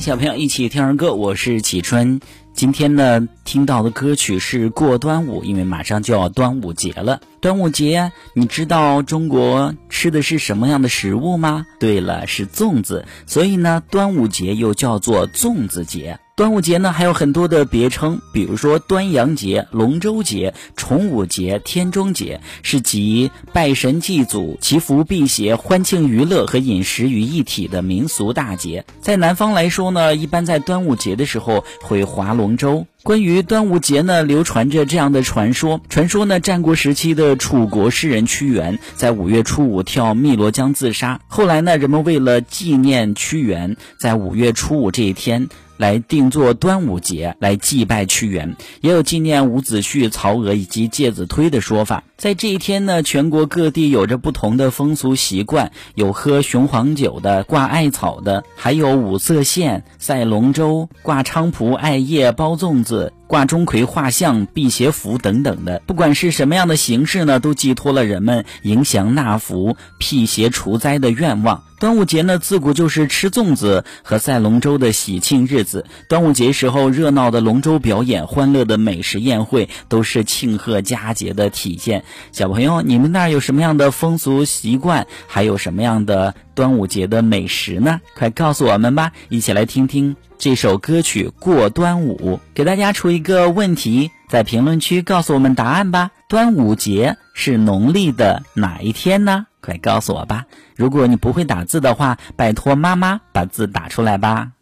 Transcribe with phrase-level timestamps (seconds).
[0.00, 2.20] 小朋友一起听儿歌，我是启春。
[2.60, 7.22] 今天呢，听到的歌曲是过端午，因为马上就要端午节了。
[7.40, 11.64] 端午节，你知道中国吃的是什么样的食物吗？
[11.78, 13.06] 对了，是粽子。
[13.24, 16.18] 所以呢，端午节又叫做粽子节。
[16.36, 28.86] 端午节呢还有很多的别称，比如说端阳节、龙舟节、重五节、天中节，是集拜神祭祖、祈福辟邪、欢庆娱乐和饮食于一体的民俗大节。
[29.02, 32.86] 在南方来说呢，一般在端午节的时候会划龙州。
[33.02, 41.20] 关于端午节呢，流传着这样的传说：传说呢，战国时期的楚国诗人屈原在五月初五跳汨罗江自杀。
[41.26, 45.48] 后来呢，人们为了纪念屈原，在五月初五这一天。
[45.80, 52.04] 来定做端午节来祭拜屈原，也有纪念伍子胥、曹娥以及介子推的说法。
[52.18, 63.14] 在这一天呢，全国各地有着不同的风俗习惯，有喝雄黄酒的，挂艾草的，还有五色线、赛龙舟、挂菖蒲、艾叶、包粽子。
[63.30, 71.62] 挂钟馗画像、辟邪符等等的，不管是什么样的形式呢，都寄托了人们迎祥纳福、辟邪除灾的愿望。
[71.78, 75.86] 端午节呢，自古就是吃粽子和赛龙舟的喜庆日子。
[76.08, 82.02] 端午节时候，热闹的龙舟表演、欢乐的美食宴会，都是庆贺佳节的体现。
[82.32, 85.06] 小朋友，你们那儿有什么样的风俗习惯？
[85.28, 88.00] 还有什么样的端午节的美食呢？
[88.16, 90.16] 快告诉我们吧，一起来听听。
[90.40, 96.12] 这首歌曲《过端午》，给大家出一个问题，在评论区告诉我们答案吧。
[96.30, 99.44] 端午节是农历的哪一天呢？
[99.60, 100.46] 快告诉我吧。
[100.76, 104.52] 如果你不会打字的话，拜托妈妈把字打出来吧。